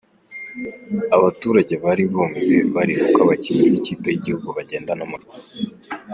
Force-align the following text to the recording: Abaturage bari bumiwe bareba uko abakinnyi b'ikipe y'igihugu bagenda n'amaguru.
Abaturage 1.17 1.73
bari 1.83 2.03
bumiwe 2.11 2.57
bareba 2.75 3.03
uko 3.07 3.19
abakinnyi 3.25 3.65
b'ikipe 3.73 4.07
y'igihugu 4.11 4.47
bagenda 4.57 4.91
n'amaguru. 4.95 5.43